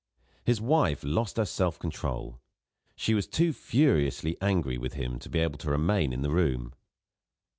[0.43, 2.39] His wife lost her self control.
[2.95, 6.73] She was too furiously angry with him to be able to remain in the room.